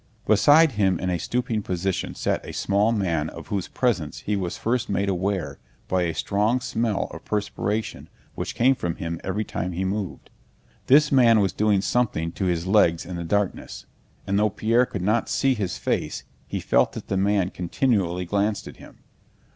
Beside 0.25 0.71
him 0.71 0.99
in 0.99 1.11
a 1.11 1.19
stooping 1.19 1.61
position 1.61 2.15
sat 2.15 2.43
a 2.43 2.53
small 2.53 2.91
man 2.91 3.29
of 3.29 3.49
whose 3.49 3.67
presence 3.67 4.21
he 4.21 4.35
was 4.35 4.57
first 4.57 4.89
made 4.89 5.07
aware 5.09 5.59
by 5.87 6.01
a 6.01 6.13
strong 6.15 6.59
smell 6.59 7.03
of 7.11 7.23
perspiration 7.23 8.09
which 8.33 8.55
came 8.55 8.73
from 8.73 8.95
him 8.95 9.21
every 9.23 9.43
time 9.43 9.73
he 9.73 9.85
moved. 9.85 10.31
This 10.87 11.11
man 11.11 11.39
was 11.39 11.53
doing 11.53 11.81
something 11.81 12.31
to 12.31 12.45
his 12.45 12.65
legs 12.65 13.05
in 13.05 13.15
the 13.15 13.23
darkness, 13.23 13.85
and 14.25 14.39
though 14.39 14.49
Pierre 14.49 14.87
could 14.87 15.03
not 15.03 15.29
see 15.29 15.53
his 15.53 15.77
face 15.77 16.23
he 16.47 16.59
felt 16.59 16.93
that 16.93 17.07
the 17.07 17.15
man 17.15 17.51
continually 17.51 18.25
glanced 18.25 18.67
at 18.67 18.77
him. 18.77 19.03